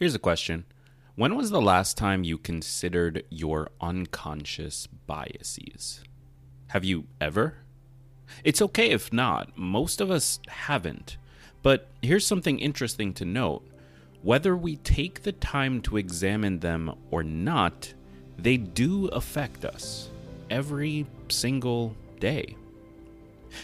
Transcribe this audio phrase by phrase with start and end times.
[0.00, 0.64] Here's a question
[1.14, 6.02] When was the last time you considered your unconscious biases?
[6.68, 7.58] Have you ever?
[8.42, 11.18] It's okay if not, most of us haven't.
[11.62, 13.62] But here's something interesting to note
[14.22, 17.92] whether we take the time to examine them or not,
[18.38, 20.08] they do affect us
[20.48, 22.56] every single day.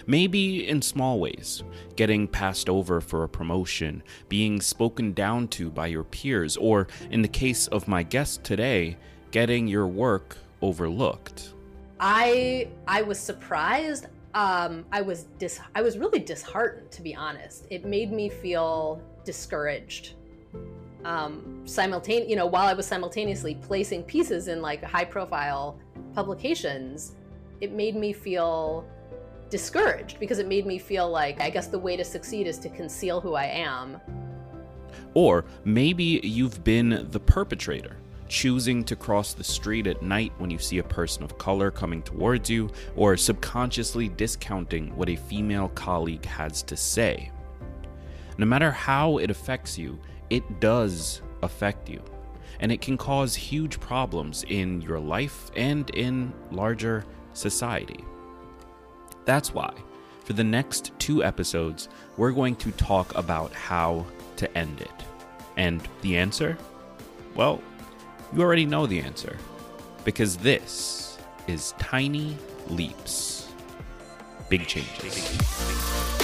[0.06, 1.62] Maybe in small ways,
[1.96, 7.22] getting passed over for a promotion, being spoken down to by your peers, or in
[7.22, 8.96] the case of my guest today,
[9.30, 11.52] getting your work overlooked.
[12.00, 14.06] I I was surprised.
[14.34, 17.66] Um, I was dis- I was really disheartened to be honest.
[17.70, 20.14] It made me feel discouraged.
[21.04, 25.78] Um, simultane- you know, while I was simultaneously placing pieces in like high profile
[26.14, 27.14] publications,
[27.60, 28.84] it made me feel
[29.50, 32.68] discouraged because it made me feel like I guess the way to succeed is to
[32.68, 34.00] conceal who I am.
[35.14, 37.96] Or maybe you've been the perpetrator,
[38.28, 42.02] choosing to cross the street at night when you see a person of color coming
[42.02, 47.30] towards you, or subconsciously discounting what a female colleague has to say.
[48.38, 52.02] No matter how it affects you, it does affect you.
[52.60, 58.04] And it can cause huge problems in your life and in larger society.
[59.26, 59.74] That's why,
[60.24, 64.90] for the next two episodes, we're going to talk about how to end it.
[65.56, 66.56] And the answer?
[67.34, 67.60] Well,
[68.32, 69.36] you already know the answer.
[70.04, 71.18] Because this
[71.48, 72.36] is Tiny
[72.68, 73.52] Leaps.
[74.48, 76.15] Big changes.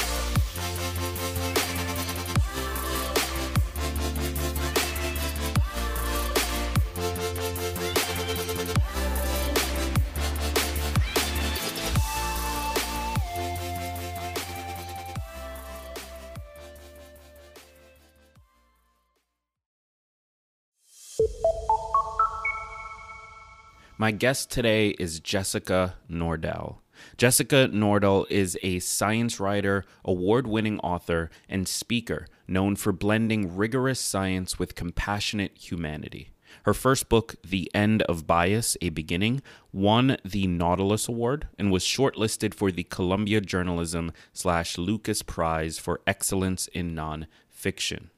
[24.02, 26.78] My guest today is Jessica Nordell.
[27.18, 34.00] Jessica Nordell is a science writer, award winning author, and speaker known for blending rigorous
[34.00, 36.32] science with compassionate humanity.
[36.64, 39.40] Her first book, The End of Bias A Beginning,
[39.72, 46.00] won the Nautilus Award and was shortlisted for the Columbia Journalism slash Lukas Prize for
[46.08, 48.08] Excellence in Nonfiction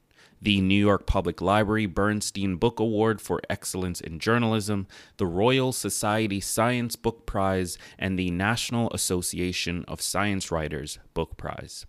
[0.44, 6.38] the New York Public Library Bernstein Book Award for Excellence in Journalism, the Royal Society
[6.38, 11.86] Science Book Prize, and the National Association of Science Writers Book Prize.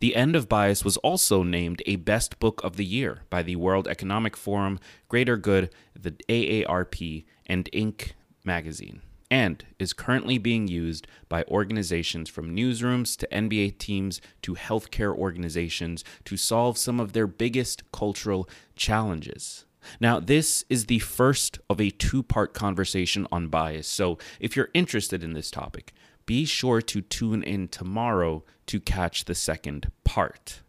[0.00, 3.56] The End of Bias was also named a Best Book of the Year by the
[3.56, 4.78] World Economic Forum,
[5.08, 8.12] Greater Good, the AARP, and Inc.
[8.44, 9.00] magazine
[9.34, 16.04] and is currently being used by organizations from newsrooms to NBA teams to healthcare organizations
[16.24, 19.64] to solve some of their biggest cultural challenges.
[19.98, 24.70] Now, this is the first of a two part conversation on bias, so if you're
[24.72, 25.92] interested in this topic,
[26.26, 30.60] be sure to tune in tomorrow to catch the second part.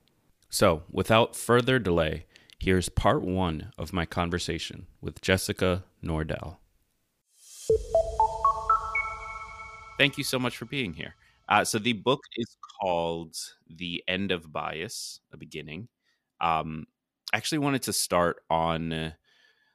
[0.49, 2.25] So, without further delay,
[2.57, 6.57] here's part one of my conversation with Jessica Nordell.
[9.97, 11.16] Thank you so much for being here.
[11.47, 13.35] Uh, so the book is called
[13.69, 15.88] "The End of Bias: A Beginning."
[16.41, 16.85] Um,
[17.33, 19.11] I actually wanted to start on uh,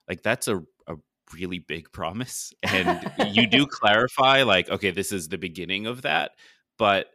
[0.09, 0.97] like that's a, a
[1.33, 6.33] really big promise, and you do clarify like, okay, this is the beginning of that.
[6.77, 7.07] But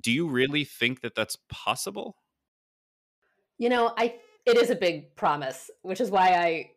[0.00, 2.16] do you really think that that's possible?
[3.58, 6.70] You know, I it is a big promise, which is why I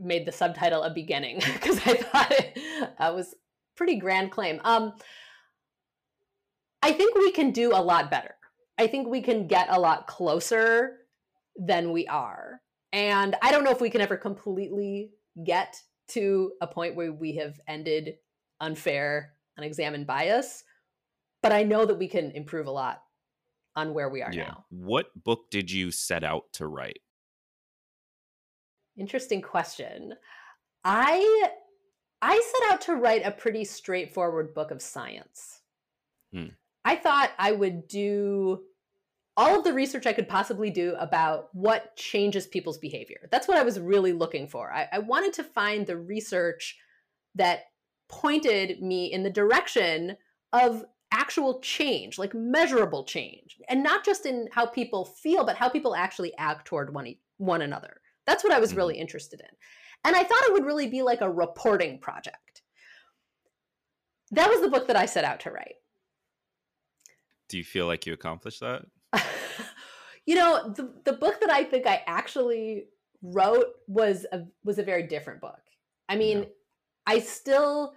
[0.00, 2.58] made the subtitle a beginning because I thought it
[2.98, 3.34] uh, was
[3.76, 4.60] pretty grand claim.
[4.64, 4.94] Um,
[6.82, 8.34] I think we can do a lot better.
[8.76, 10.98] I think we can get a lot closer
[11.56, 12.60] than we are.
[12.92, 15.10] And I don't know if we can ever completely
[15.44, 18.16] get to a point where we have ended
[18.60, 20.64] unfair, unexamined bias,
[21.42, 23.02] but I know that we can improve a lot
[23.76, 24.44] on where we are yeah.
[24.44, 24.64] now.
[24.70, 27.00] What book did you set out to write?
[28.96, 30.14] Interesting question.
[30.84, 31.48] I
[32.26, 35.60] I set out to write a pretty straightforward book of science.
[36.32, 36.46] Hmm.
[36.82, 38.62] I thought I would do
[39.36, 43.28] all of the research I could possibly do about what changes people's behavior.
[43.30, 44.72] That's what I was really looking for.
[44.72, 46.78] I, I wanted to find the research
[47.34, 47.64] that
[48.08, 50.16] pointed me in the direction
[50.54, 50.82] of
[51.12, 55.94] actual change, like measurable change, and not just in how people feel, but how people
[55.94, 58.00] actually act toward one, one another.
[58.26, 59.02] That's what I was really mm-hmm.
[59.02, 59.56] interested in.
[60.04, 62.62] And I thought it would really be like a reporting project.
[64.30, 65.76] That was the book that I set out to write.
[67.48, 68.82] Do you feel like you accomplished that?
[70.26, 72.86] you know, the, the book that I think I actually
[73.22, 75.60] wrote was a was a very different book.
[76.08, 76.44] I mean, yeah.
[77.06, 77.94] I still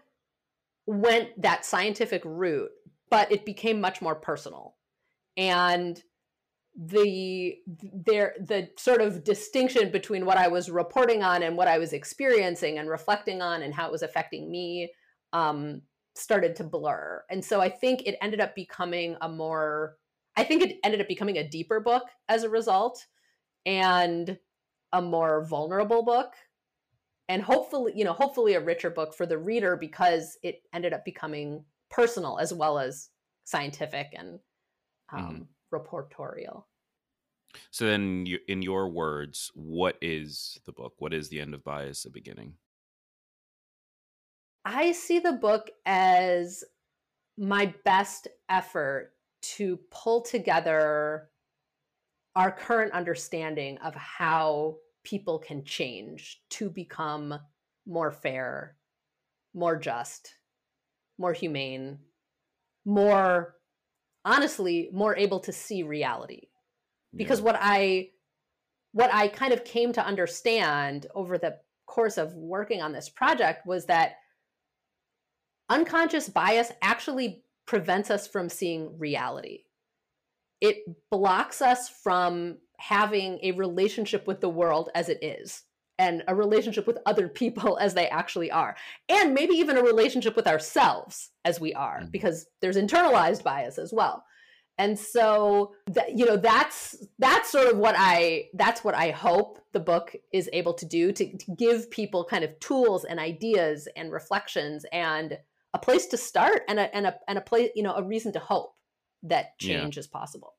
[0.86, 2.72] went that scientific route,
[3.10, 4.76] but it became much more personal.
[5.36, 6.02] And
[6.78, 11.80] the there the sort of distinction between what I was reporting on and what I
[11.80, 14.92] was experiencing and reflecting on and how it was affecting me
[15.34, 15.82] um,
[16.16, 17.24] started to blur.
[17.32, 19.98] And so I think it ended up becoming a more
[20.36, 23.08] I think it ended up becoming a deeper book as a result
[23.66, 24.38] and
[24.94, 26.34] a more vulnerable book
[27.28, 31.04] and hopefully you know hopefully a richer book for the reader because it ended up
[31.04, 33.10] becoming personal as well as
[33.44, 34.40] scientific and
[35.12, 35.42] um, mm-hmm.
[35.74, 36.64] Reportorial.
[37.72, 40.94] So then you, in your words what is the book?
[41.00, 42.54] What is the end of bias a beginning?
[44.66, 46.64] I see the book as
[47.38, 51.30] my best effort to pull together
[52.36, 57.40] our current understanding of how people can change to become
[57.88, 58.76] more fair,
[59.54, 60.36] more just,
[61.18, 62.00] more humane,
[62.86, 63.57] more
[64.26, 66.48] honestly, more able to see reality.
[67.16, 67.46] Because yeah.
[67.46, 68.10] what I
[68.92, 73.66] what I kind of came to understand over the course of working on this project
[73.66, 74.16] was that
[75.70, 79.64] unconscious bias actually prevents us from seeing reality.
[80.62, 80.78] It
[81.12, 85.64] blocks us from having a relationship with the world as it is
[86.00, 88.76] and a relationship with other people as they actually are
[89.10, 92.12] and maybe even a relationship with ourselves as we are mm-hmm.
[92.12, 94.24] because there's internalized bias as well
[94.78, 99.60] and so that you know that's that's sort of what i that's what i hope
[99.74, 103.88] the book is able to do to, to give people kind of tools and ideas
[103.96, 105.38] and reflections and
[105.74, 108.32] a place to start and a and a and a place you know a reason
[108.32, 108.74] to hope
[109.24, 110.02] that change yeah.
[110.02, 110.54] is possible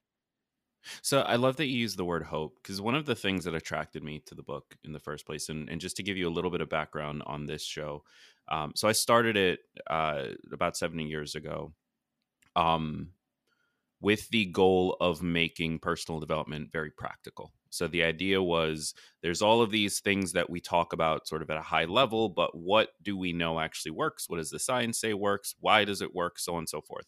[1.03, 3.55] so I love that you use the word hope because one of the things that
[3.55, 6.29] attracted me to the book in the first place, and, and just to give you
[6.29, 8.05] a little bit of background on this show,
[8.49, 11.73] um, so I started it uh, about 70 years ago,
[12.57, 13.11] um,
[14.01, 17.53] with the goal of making personal development very practical.
[17.71, 21.51] So the idea was there's all of these things that we talk about sort of
[21.51, 24.29] at a high level, but what do we know actually works?
[24.29, 25.55] What does the science say works?
[25.61, 26.39] Why does it work?
[26.39, 27.07] So on and so forth.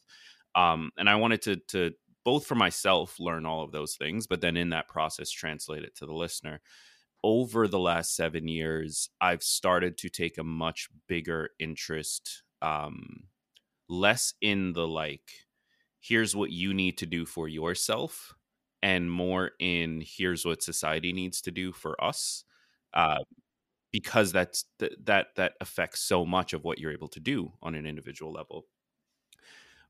[0.55, 1.93] Um, and I wanted to to
[2.25, 5.95] both for myself learn all of those things but then in that process translate it
[5.97, 6.61] to the listener.
[7.23, 13.25] Over the last seven years i've started to take a much bigger interest um
[13.89, 15.31] less in the like
[16.01, 18.35] here's what you need to do for yourself
[18.83, 22.45] and more in here's what society needs to do for us
[22.95, 23.19] uh,
[23.93, 27.75] because that's th- that that affects so much of what you're able to do on
[27.75, 28.67] an individual level.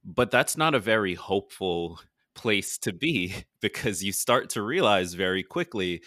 [0.05, 2.01] But that's not a very hopeful
[2.35, 6.03] place to be because you start to realize very quickly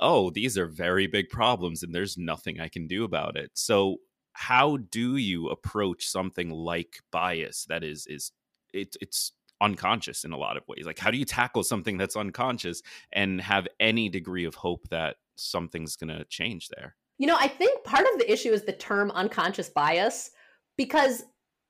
[0.00, 3.50] oh these are very big problems and there's nothing i can do about it.
[3.54, 3.96] So
[4.32, 8.32] how do you approach something like bias that is is
[8.72, 10.86] it, it's unconscious in a lot of ways?
[10.86, 12.82] Like how do you tackle something that's unconscious
[13.12, 16.96] and have any degree of hope that something's going to change there?
[17.18, 20.30] You know i think part of the issue is the term unconscious bias
[20.78, 21.22] because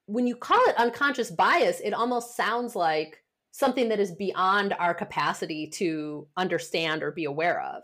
[0.06, 3.19] when you call it unconscious bias it almost sounds like
[3.52, 7.82] something that is beyond our capacity to understand or be aware of.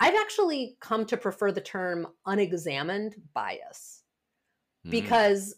[0.00, 4.02] I've actually come to prefer the term unexamined bias
[4.86, 4.90] mm.
[4.90, 5.54] because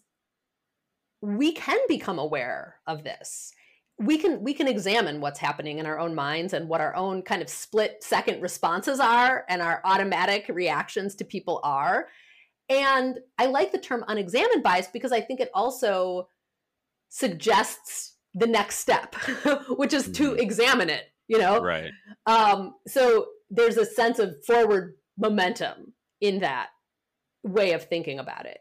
[1.20, 3.52] we can become aware of this.
[3.98, 7.22] We can we can examine what's happening in our own minds and what our own
[7.22, 12.08] kind of split second responses are and our automatic reactions to people are.
[12.68, 16.28] And I like the term unexamined bias because I think it also
[17.08, 19.14] suggests the next step,
[19.70, 20.38] which is to mm-hmm.
[20.38, 21.60] examine it, you know?
[21.60, 21.90] Right.
[22.26, 26.68] Um, so there's a sense of forward momentum in that
[27.42, 28.58] way of thinking about it.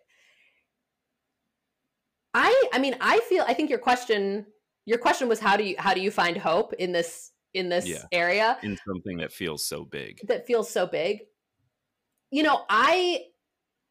[2.34, 4.46] I I mean I feel I think your question
[4.86, 7.88] your question was how do you how do you find hope in this in this
[7.88, 8.04] yeah.
[8.12, 11.22] area in something that feels so big that feels so big
[12.30, 13.22] you know i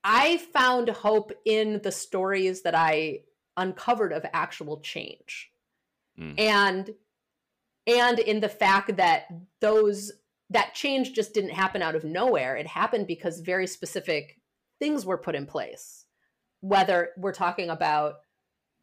[0.05, 3.21] i found hope in the stories that i
[3.57, 5.51] uncovered of actual change
[6.19, 6.39] mm.
[6.39, 6.91] and
[7.87, 9.27] and in the fact that
[9.61, 10.13] those
[10.51, 14.39] that change just didn't happen out of nowhere it happened because very specific
[14.79, 16.05] things were put in place
[16.61, 18.17] whether we're talking about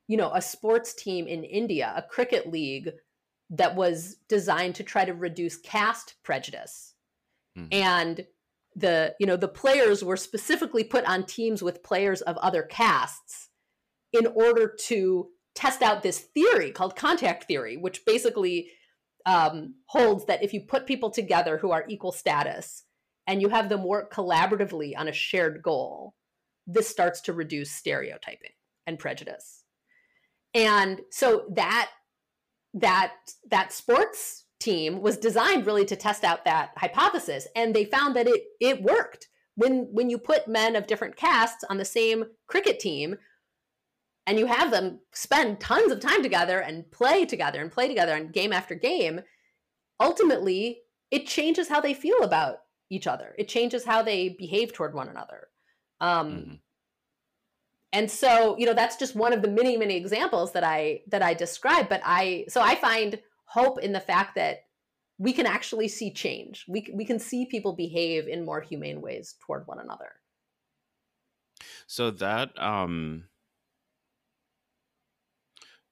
[0.08, 2.92] you know a sports team in india a cricket league
[3.50, 6.94] that was designed to try to reduce caste prejudice
[7.58, 7.68] mm.
[7.72, 8.26] and
[8.76, 13.50] the you know the players were specifically put on teams with players of other castes
[14.14, 18.70] in order to test out this theory called contact theory, which basically
[19.26, 22.84] um, holds that if you put people together who are equal status,
[23.28, 26.16] and you have them work collaboratively on a shared goal,
[26.68, 28.52] this starts to reduce stereotyping
[28.88, 29.64] and prejudice.
[30.54, 31.92] And so that
[32.74, 33.14] that
[33.50, 38.28] that sports team was designed really to test out that hypothesis and they found that
[38.28, 39.28] it it worked.
[39.56, 43.16] When when you put men of different castes on the same cricket team
[44.28, 48.14] and you have them spend tons of time together and play together and play together
[48.14, 49.22] and game after game,
[50.00, 52.58] ultimately it changes how they feel about
[52.90, 53.34] each other.
[53.38, 55.48] It changes how they behave toward one another.
[56.00, 56.54] Um, mm-hmm.
[57.94, 61.22] And so, you know, that's just one of the many, many examples that I that
[61.22, 61.90] I describe.
[61.90, 64.66] But I so I find hope in the fact that
[65.18, 66.66] we can actually see change.
[66.68, 70.14] We we can see people behave in more humane ways toward one another.
[71.86, 73.26] So that um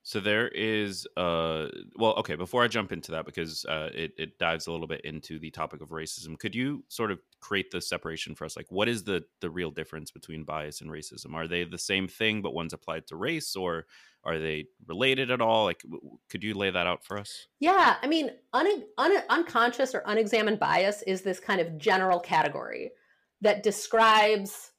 [0.09, 4.39] so there is uh well okay before I jump into that because uh, it it
[4.39, 6.35] dives a little bit into the topic of racism.
[6.39, 8.57] Could you sort of create the separation for us?
[8.57, 11.35] Like what is the the real difference between bias and racism?
[11.35, 13.85] Are they the same thing but one's applied to race or
[14.23, 15.65] are they related at all?
[15.65, 15.83] Like
[16.27, 17.45] could you lay that out for us?
[17.59, 22.93] Yeah, I mean un- un- unconscious or unexamined bias is this kind of general category
[23.41, 24.71] that describes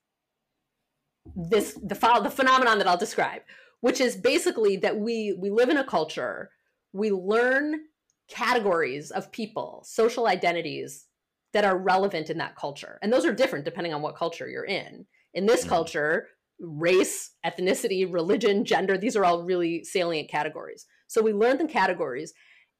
[1.36, 3.42] this the the phenomenon that I'll describe
[3.80, 6.50] which is basically that we we live in a culture
[6.92, 7.80] we learn
[8.28, 11.06] categories of people social identities
[11.52, 12.98] that are relevant in that culture.
[13.02, 15.04] And those are different depending on what culture you're in.
[15.34, 15.68] In this mm.
[15.68, 16.28] culture
[16.60, 20.86] race ethnicity religion gender these are all really salient categories.
[21.08, 22.32] So we learn the categories.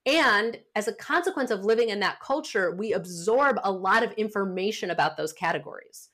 [0.06, 4.90] And as a consequence of living in that culture we absorb a lot of information
[4.90, 6.10] about those categories.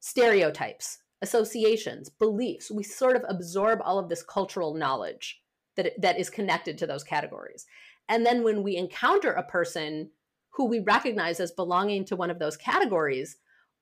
[0.00, 2.70] Stereotypes associations, beliefs.
[2.70, 5.40] We sort of absorb all of this cultural knowledge
[5.76, 7.66] that, that is connected to those categories.
[8.08, 10.10] And then when we encounter a person
[10.50, 13.36] who we recognize as belonging to one of those categories,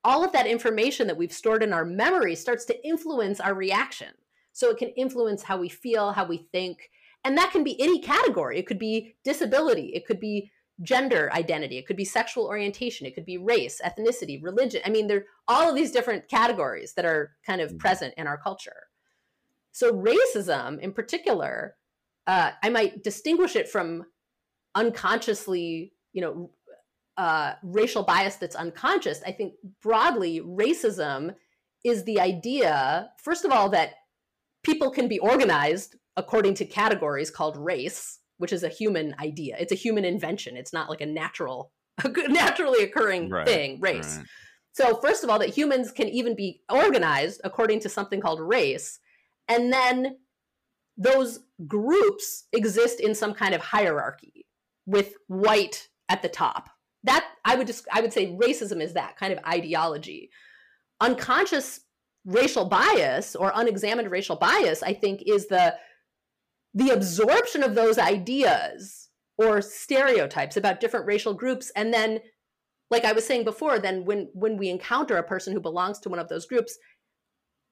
[0.05, 4.13] all of that information that we've stored in our memory starts to influence our reaction.
[4.53, 6.91] So it can influence how we feel, how we think.
[7.25, 8.59] And that can be any category.
[8.59, 10.51] It could be disability, it could be
[10.83, 14.83] gender identity, it could be sexual orientation, it could be race, ethnicity, religion.
[14.85, 17.79] I mean, there are all of these different categories that are kind of mm-hmm.
[17.79, 18.89] present in our culture.
[19.73, 21.77] So, racism in particular,
[22.27, 24.05] uh, I might distinguish it from
[24.75, 26.51] unconsciously, you know,
[27.17, 29.23] uh, racial bias that's unconscious.
[29.27, 31.35] I think broadly, racism
[31.85, 33.95] is the idea, first of all, that
[34.63, 39.57] people can be organized according to categories called race which is a human idea.
[39.59, 40.57] It's a human invention.
[40.57, 41.73] It's not like a natural,
[42.05, 44.17] naturally occurring right, thing, race.
[44.19, 44.27] Right.
[44.73, 48.99] So, first of all, that humans can even be organized according to something called race.
[49.49, 50.17] And then
[50.97, 54.47] those groups exist in some kind of hierarchy
[54.87, 56.71] with white at the top.
[57.05, 60.31] That I would just I would say racism is that kind of ideology.
[61.01, 61.81] Unconscious
[62.25, 65.75] racial bias or unexamined racial bias, I think, is the
[66.77, 72.21] the absorption of those ideas or stereotypes about different racial groups and then
[72.91, 76.09] like i was saying before then when when we encounter a person who belongs to
[76.09, 76.79] one of those groups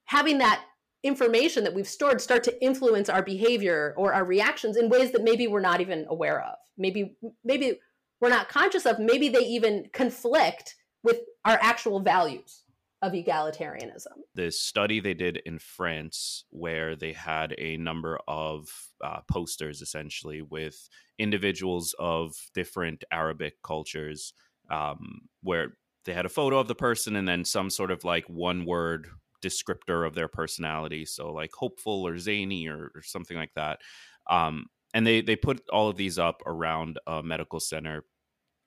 [0.07, 0.65] having that
[1.05, 5.23] information that we've stored start to influence our behavior or our reactions in ways that
[5.23, 6.57] maybe we're not even aware of.
[6.77, 7.79] Maybe maybe
[8.21, 12.64] we're not conscious of maybe they even conflict with our actual values
[13.05, 14.17] of egalitarianism.
[14.35, 18.67] The study they did in France, where they had a number of
[19.05, 24.33] uh, posters essentially with individuals of different Arabic cultures,
[24.71, 28.25] um, where they had a photo of the person and then some sort of like
[28.27, 29.09] one word
[29.45, 31.05] descriptor of their personality.
[31.05, 33.81] So, like hopeful or zany or, or something like that.
[34.31, 38.05] Um, and they, they put all of these up around a medical center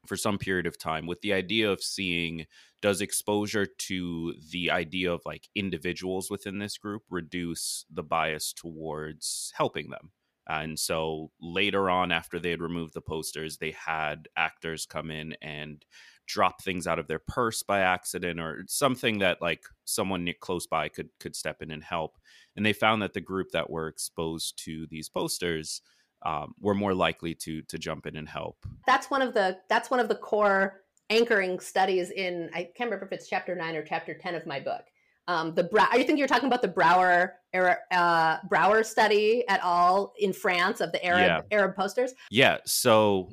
[0.07, 2.45] for some period of time with the idea of seeing
[2.81, 9.51] does exposure to the idea of like individuals within this group reduce the bias towards
[9.55, 10.11] helping them?
[10.47, 15.35] And so later on after they had removed the posters they had actors come in
[15.41, 15.83] and
[16.27, 20.89] drop things out of their purse by accident or something that like someone close by
[20.89, 22.17] could could step in and help.
[22.55, 25.81] And they found that the group that were exposed to these posters
[26.25, 28.57] um, we're more likely to to jump in and help.
[28.85, 33.05] That's one of the that's one of the core anchoring studies in I can't remember
[33.05, 34.83] if it's chapter nine or chapter ten of my book.
[35.29, 37.33] Um, the Brow, I think you're talking about the Brauer
[37.91, 41.57] uh, Brauer study at all in France of the Arab yeah.
[41.57, 42.13] Arab posters.
[42.31, 43.31] Yeah, so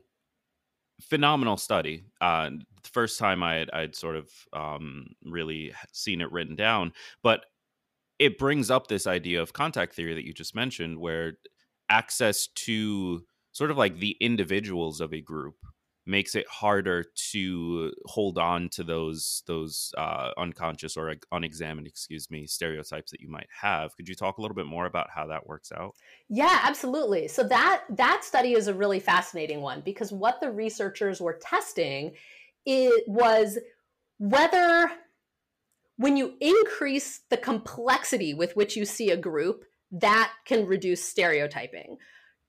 [1.00, 2.04] phenomenal study.
[2.20, 2.50] Uh,
[2.82, 7.44] the first time I had I'd sort of um, really seen it written down, but
[8.18, 11.38] it brings up this idea of contact theory that you just mentioned, where
[11.88, 15.56] access to sort of like the individuals of a group
[16.06, 22.46] makes it harder to hold on to those those uh, unconscious or unexamined, excuse me,
[22.46, 23.96] stereotypes that you might have.
[23.96, 25.94] Could you talk a little bit more about how that works out?
[26.28, 27.28] Yeah, absolutely.
[27.28, 32.12] So that that study is a really fascinating one because what the researchers were testing
[32.66, 33.58] it was
[34.18, 34.90] whether
[35.96, 39.64] when you increase the complexity with which you see a group
[40.00, 41.96] that can reduce stereotyping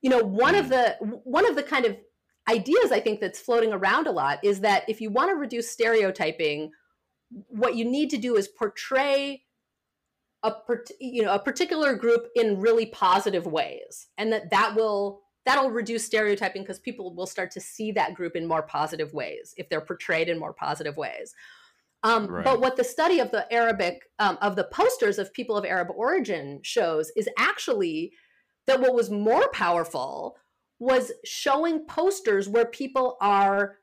[0.01, 0.59] you know one mm.
[0.59, 1.97] of the one of the kind of
[2.47, 5.69] ideas I think that's floating around a lot is that if you want to reduce
[5.71, 6.71] stereotyping,
[7.47, 9.43] what you need to do is portray
[10.43, 10.53] a
[10.99, 16.05] you know a particular group in really positive ways, and that that will that'll reduce
[16.05, 19.81] stereotyping because people will start to see that group in more positive ways if they're
[19.81, 21.33] portrayed in more positive ways.
[22.05, 22.45] Um, right.
[22.45, 25.87] But what the study of the Arabic um, of the posters of people of Arab
[25.95, 28.11] origin shows is actually
[28.67, 30.35] that what was more powerful
[30.77, 33.77] was showing posters where people are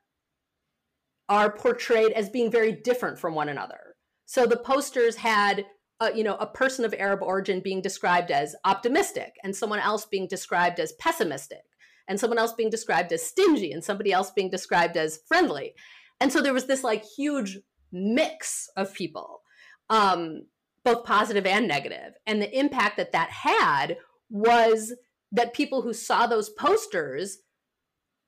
[1.27, 3.95] are portrayed as being very different from one another.
[4.25, 5.65] So the posters had
[5.99, 10.05] a, you know a person of Arab origin being described as optimistic and someone else
[10.05, 11.63] being described as pessimistic
[12.07, 15.73] and someone else being described as stingy and somebody else being described as friendly.
[16.21, 17.59] And so there was this like huge
[17.93, 19.41] mix of people
[19.89, 20.41] um
[20.83, 22.13] both positive and negative.
[22.25, 23.97] And the impact that that had
[24.29, 24.93] was
[25.31, 27.39] that people who saw those posters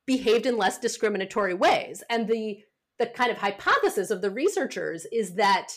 [0.07, 2.03] behaved in less discriminatory ways.
[2.09, 2.59] And the
[2.97, 5.73] the kind of hypothesis of the researchers is that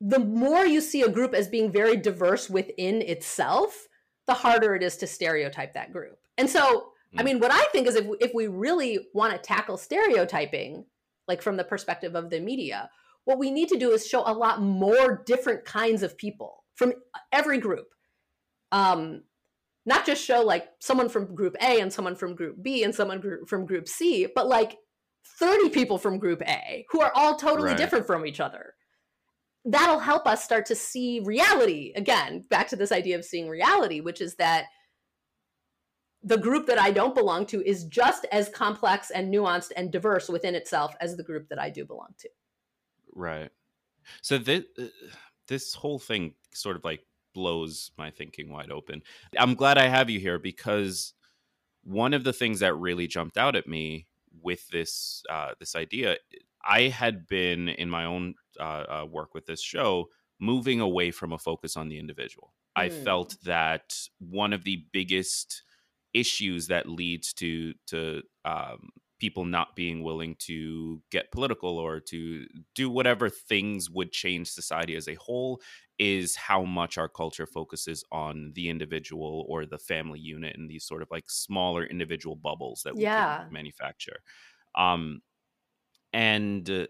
[0.00, 3.88] the more you see a group as being very diverse within itself,
[4.28, 6.18] the harder it is to stereotype that group.
[6.38, 7.26] And so, I hmm.
[7.26, 10.84] mean, what I think is if if we really want to tackle stereotyping,
[11.28, 12.90] like from the perspective of the media,
[13.24, 16.92] what we need to do is show a lot more different kinds of people from
[17.32, 17.86] every group
[18.74, 19.22] um,
[19.86, 23.20] not just show like someone from group A and someone from group B and someone
[23.20, 24.76] group from group C, but like
[25.38, 27.78] 30 people from group A who are all totally right.
[27.78, 28.74] different from each other.
[29.64, 34.00] That'll help us start to see reality again, back to this idea of seeing reality,
[34.00, 34.66] which is that
[36.24, 40.28] the group that I don't belong to is just as complex and nuanced and diverse
[40.28, 42.28] within itself as the group that I do belong to.
[43.14, 43.50] Right.
[44.22, 44.84] So this uh,
[45.46, 47.00] this whole thing sort of like
[47.34, 49.02] blows my thinking wide open.
[49.38, 51.12] I'm glad I have you here because
[51.82, 54.06] one of the things that really jumped out at me
[54.42, 56.16] with this uh, this idea,
[56.66, 60.08] I had been in my own uh, uh, work with this show
[60.40, 62.54] moving away from a focus on the individual.
[62.76, 62.82] Mm.
[62.82, 65.62] I felt that one of the biggest
[66.14, 72.46] issues that leads to to um, people not being willing to get political or to
[72.74, 75.60] do whatever things would change society as a whole
[75.98, 80.84] is how much our culture focuses on the individual or the family unit and these
[80.84, 83.44] sort of like smaller individual bubbles that we yeah.
[83.50, 84.18] manufacture.
[84.74, 85.22] Um,
[86.12, 86.86] and uh,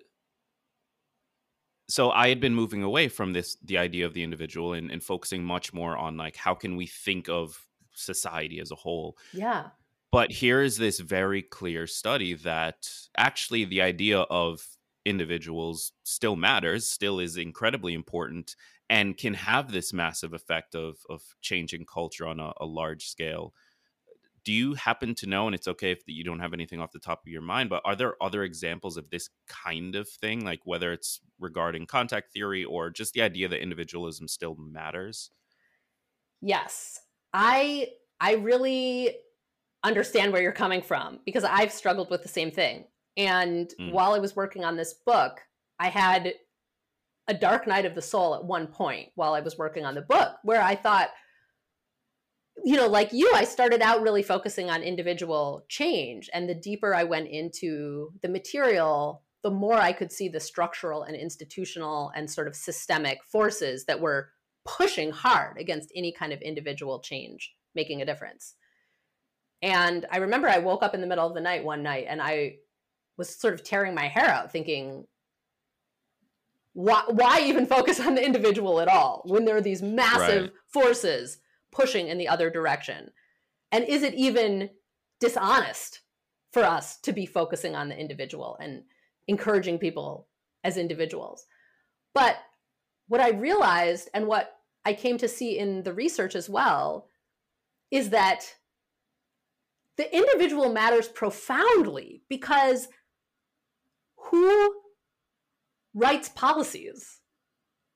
[1.88, 5.02] so I had been moving away from this, the idea of the individual and, and
[5.02, 7.62] focusing much more on like, how can we think of
[7.94, 9.16] society as a whole?
[9.32, 9.70] Yeah.
[10.12, 14.64] But here is this very clear study that actually the idea of
[15.04, 18.54] individuals still matters, still is incredibly important,
[18.88, 23.54] and can have this massive effect of of changing culture on a, a large scale
[24.44, 26.98] do you happen to know and it's okay if you don't have anything off the
[26.98, 30.60] top of your mind but are there other examples of this kind of thing like
[30.64, 35.30] whether it's regarding contact theory or just the idea that individualism still matters
[36.40, 37.00] yes
[37.34, 37.86] i
[38.20, 39.14] i really
[39.82, 42.84] understand where you're coming from because i've struggled with the same thing
[43.18, 43.92] and mm.
[43.92, 45.40] while i was working on this book
[45.78, 46.32] i had
[47.28, 50.02] a dark night of the soul at one point while I was working on the
[50.02, 51.10] book where I thought,
[52.64, 56.28] you know, like you, I started out really focusing on individual change.
[56.32, 61.02] And the deeper I went into the material, the more I could see the structural
[61.02, 64.30] and institutional and sort of systemic forces that were
[64.64, 68.54] pushing hard against any kind of individual change making a difference.
[69.62, 72.20] And I remember I woke up in the middle of the night one night and
[72.20, 72.56] I
[73.16, 75.06] was sort of tearing my hair out thinking,
[76.72, 80.52] why, why even focus on the individual at all when there are these massive right.
[80.66, 81.38] forces
[81.72, 83.10] pushing in the other direction?
[83.72, 84.70] And is it even
[85.20, 86.00] dishonest
[86.52, 88.82] for us to be focusing on the individual and
[89.28, 90.28] encouraging people
[90.62, 91.46] as individuals?
[92.12, 92.36] But
[93.08, 97.08] what I realized and what I came to see in the research as well
[97.90, 98.44] is that
[99.96, 102.88] the individual matters profoundly because
[104.16, 104.74] who
[105.94, 107.20] writes policies?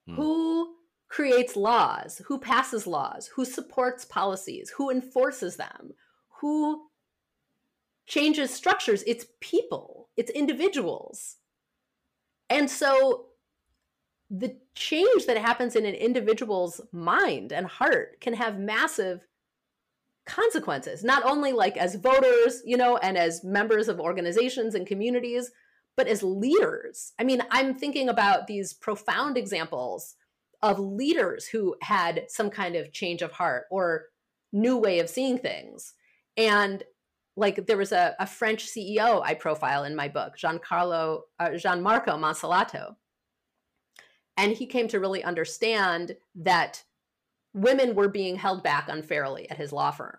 [0.06, 0.14] Hmm.
[0.14, 0.74] Who
[1.08, 2.22] creates laws?
[2.26, 3.30] Who passes laws?
[3.34, 4.70] Who supports policies?
[4.76, 5.94] Who enforces them?
[6.40, 6.88] Who
[8.08, 11.36] changes structures, it's people, it's individuals.
[12.50, 13.26] And so
[14.30, 19.26] the change that happens in an individual's mind and heart can have massive
[20.26, 25.50] consequences, not only like as voters, you know, and as members of organizations and communities,
[25.96, 27.12] but as leaders.
[27.18, 30.14] I mean, I'm thinking about these profound examples
[30.62, 34.06] of leaders who had some kind of change of heart or
[34.52, 35.94] new way of seeing things.
[36.36, 36.82] And
[37.36, 42.18] like there was a, a French CEO I profile in my book, Giancarlo, uh, Gianmarco
[42.18, 42.96] Monsalato.
[44.38, 46.84] And he came to really understand that
[47.52, 50.16] women were being held back unfairly at his law firm.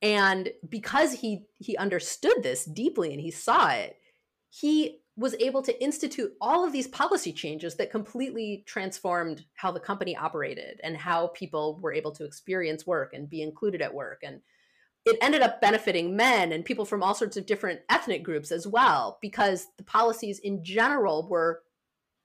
[0.00, 3.98] And because he he understood this deeply and he saw it,
[4.48, 9.80] he was able to institute all of these policy changes that completely transformed how the
[9.80, 14.20] company operated and how people were able to experience work and be included at work
[14.22, 14.40] and
[15.06, 18.66] it ended up benefiting men and people from all sorts of different ethnic groups as
[18.66, 21.62] well because the policies in general were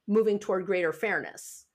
[0.07, 1.65] moving toward greater fairness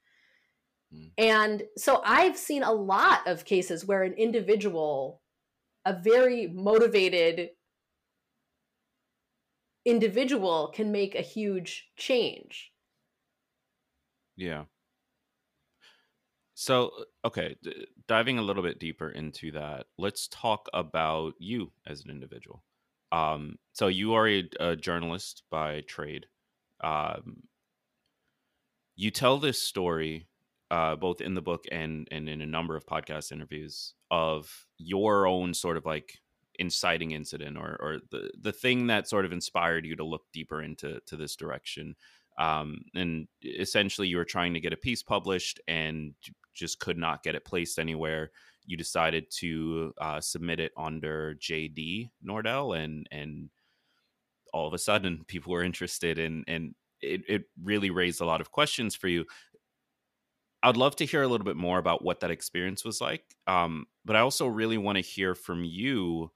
[0.95, 1.11] mm.
[1.19, 5.21] and so i've seen a lot of cases where an individual
[5.85, 7.51] a very motivated
[9.85, 12.73] individual can make a huge change.
[14.37, 14.65] Yeah.
[16.55, 16.91] So,
[17.25, 22.11] okay, d- diving a little bit deeper into that, let's talk about you as an
[22.11, 22.63] individual.
[23.13, 26.27] Um, so, you are a, a journalist by trade.
[26.83, 27.43] Um,
[29.01, 30.27] you tell this story
[30.71, 35.27] uh, both in the book and and in a number of podcast interviews of your
[35.27, 36.19] own sort of like
[36.59, 40.63] inciting incident or or the the thing that sort of inspired you to look deeper
[40.63, 41.97] into to this direction.
[42.39, 46.13] Um, and essentially, you were trying to get a piece published and
[46.53, 48.31] just could not get it placed anywhere.
[48.67, 53.49] You decided to uh, submit it under JD Nordell, and and
[54.53, 58.41] all of a sudden, people were interested, and and it, it really raised a lot
[58.41, 59.25] of questions for you.
[60.63, 63.25] I'd love to hear a little bit more about what that experience was like.
[63.47, 66.31] Um, but I also really want to hear from you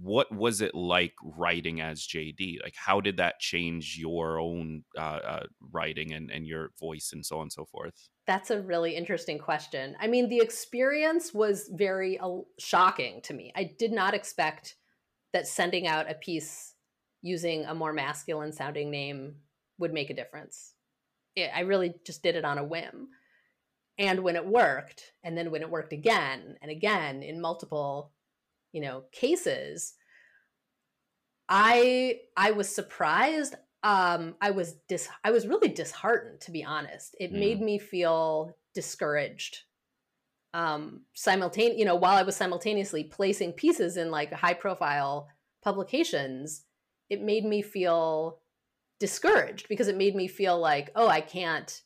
[0.00, 2.62] what was it like writing as JD?
[2.62, 7.24] Like, how did that change your own uh, uh, writing and, and your voice and
[7.24, 8.08] so on and so forth?
[8.26, 9.96] That's a really interesting question.
[10.00, 13.52] I mean, the experience was very uh, shocking to me.
[13.54, 14.76] I did not expect
[15.32, 16.74] that sending out a piece
[17.20, 19.36] using a more masculine sounding name
[19.82, 20.74] would make a difference.
[21.36, 23.08] It, I really just did it on a whim.
[23.98, 28.12] And when it worked, and then when it worked again and again in multiple,
[28.72, 29.94] you know, cases,
[31.48, 33.54] I I was surprised.
[33.82, 37.14] Um, I was dis I was really disheartened to be honest.
[37.20, 37.38] It mm.
[37.38, 39.58] made me feel discouraged.
[40.54, 45.28] Um, simultaneous, you know, while I was simultaneously placing pieces in like high profile
[45.62, 46.64] publications,
[47.08, 48.41] it made me feel
[49.02, 51.82] discouraged because it made me feel like, oh, I can't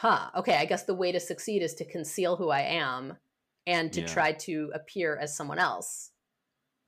[0.00, 3.18] huh, okay, I guess the way to succeed is to conceal who I am
[3.66, 4.06] and to yeah.
[4.06, 6.12] try to appear as someone else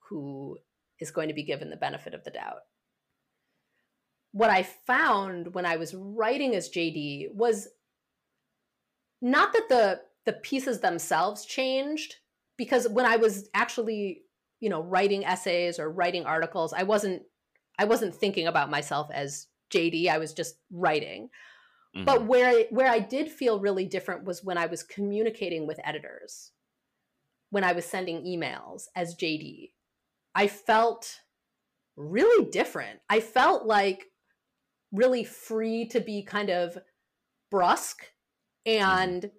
[0.09, 0.57] who
[0.99, 2.61] is going to be given the benefit of the doubt.
[4.31, 7.67] What I found when I was writing as JD was
[9.21, 12.15] not that the the pieces themselves changed
[12.57, 14.21] because when I was actually,
[14.59, 17.21] you know, writing essays or writing articles, I wasn't
[17.79, 21.29] I wasn't thinking about myself as JD, I was just writing.
[21.95, 22.05] Mm-hmm.
[22.05, 26.51] But where where I did feel really different was when I was communicating with editors.
[27.49, 29.71] When I was sending emails as JD.
[30.35, 31.19] I felt
[31.95, 32.99] really different.
[33.09, 34.05] I felt like
[34.91, 36.77] really free to be kind of
[37.51, 38.05] brusque
[38.65, 39.35] and mm-hmm.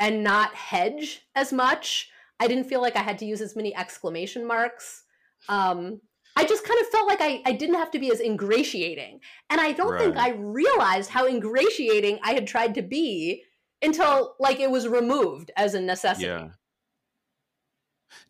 [0.00, 2.10] and not hedge as much.
[2.38, 5.04] I didn't feel like I had to use as many exclamation marks.
[5.48, 6.00] Um,
[6.36, 9.20] I just kind of felt like I, I didn't have to be as ingratiating.
[9.48, 10.00] And I don't right.
[10.00, 13.42] think I realized how ingratiating I had tried to be
[13.82, 16.26] until like it was removed as a necessity.
[16.26, 16.48] Yeah.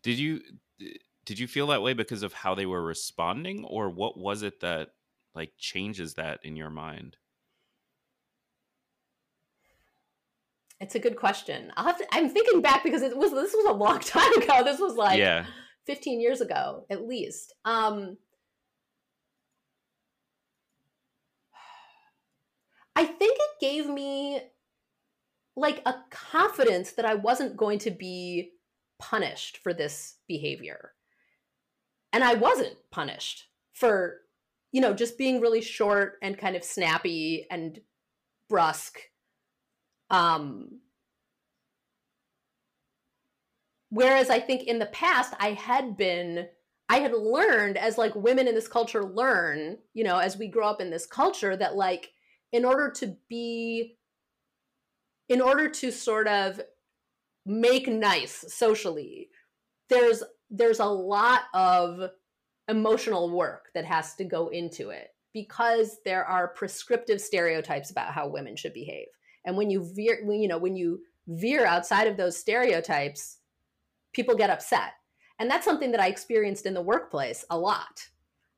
[0.01, 0.41] Did you
[1.25, 4.61] did you feel that way because of how they were responding or what was it
[4.61, 4.91] that
[5.35, 7.17] like changes that in your mind?
[10.79, 11.73] It's a good question.
[11.75, 14.63] I'll have to, I'm thinking back because it was this was a long time ago.
[14.63, 15.45] This was like yeah
[15.87, 17.53] 15 years ago at least.
[17.65, 18.17] Um,
[22.95, 24.39] i think it gave me
[25.55, 28.51] like a confidence that i wasn't going to be
[28.99, 30.93] punished for this behavior.
[32.11, 34.21] And i wasn't punished for
[34.71, 37.79] you know just being really short and kind of snappy and
[38.49, 38.99] brusque.
[40.09, 40.79] Um
[43.97, 46.49] Whereas I think in the past, I had been
[46.87, 50.67] I had learned as like women in this culture learn, you know, as we grow
[50.67, 52.11] up in this culture that like
[52.51, 53.97] in order to be
[55.27, 56.61] in order to sort of
[57.43, 59.29] make nice socially,
[59.89, 62.11] there's there's a lot of
[62.67, 68.27] emotional work that has to go into it because there are prescriptive stereotypes about how
[68.27, 69.07] women should behave.
[69.43, 73.39] And when you veer when you know, when you veer outside of those stereotypes,
[74.17, 74.93] people get upset.
[75.39, 78.05] And that's something that i experienced in the workplace a lot.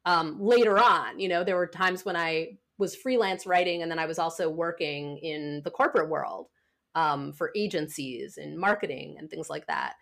[0.05, 3.99] Um, later on you know there were times when i was freelance writing and then
[3.99, 6.47] i was also working in the corporate world
[6.95, 9.95] um, for agencies and marketing and things like that.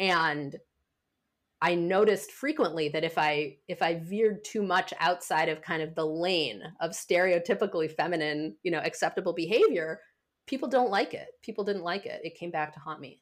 [0.00, 0.56] And
[1.62, 5.94] i noticed frequently that if i if i veered too much outside of kind of
[5.94, 10.00] the lane of stereotypically feminine you know acceptable behavior
[10.46, 11.28] people don't like it.
[11.42, 12.20] People didn't like it.
[12.22, 13.20] It came back to haunt me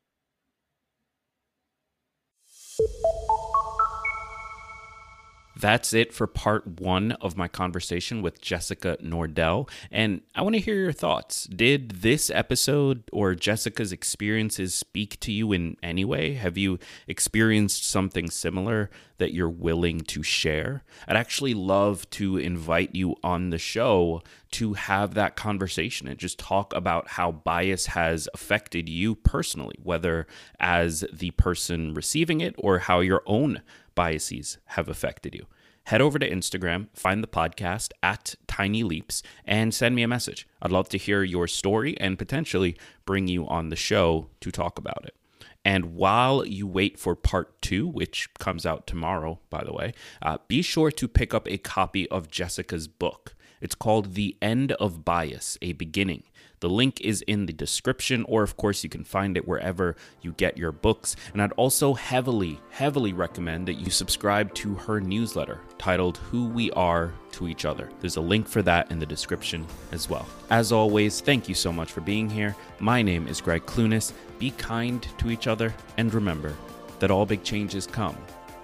[5.62, 9.70] that's it for part one of my conversation with Jessica Nordell.
[9.92, 11.44] And I want to hear your thoughts.
[11.44, 16.34] Did this episode or Jessica's experiences speak to you in any way?
[16.34, 20.82] Have you experienced something similar that you're willing to share?
[21.06, 24.20] I'd actually love to invite you on the show
[24.52, 30.26] to have that conversation and just talk about how bias has affected you personally, whether
[30.58, 33.62] as the person receiving it or how your own
[33.94, 35.46] biases have affected you.
[35.86, 40.46] Head over to Instagram, find the podcast at Tiny Leaps, and send me a message.
[40.60, 44.78] I'd love to hear your story and potentially bring you on the show to talk
[44.78, 45.16] about it.
[45.64, 50.38] And while you wait for part two, which comes out tomorrow, by the way, uh,
[50.48, 53.34] be sure to pick up a copy of Jessica's book.
[53.62, 56.24] It's called The End of Bias A Beginning
[56.62, 60.30] the link is in the description, or of course, you can find it wherever you
[60.34, 61.16] get your books.
[61.32, 66.70] And I'd also heavily, heavily recommend that you subscribe to her newsletter titled Who We
[66.70, 67.88] Are to Each Other.
[67.98, 70.28] There's a link for that in the description as well.
[70.50, 72.54] As always, thank you so much for being here.
[72.78, 74.12] My name is Gregg Clunis.
[74.38, 76.54] Be kind to each other, and remember
[77.00, 78.16] that all big changes come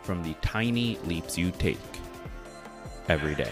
[0.03, 1.81] from the tiny leaps you take
[3.09, 3.51] every day.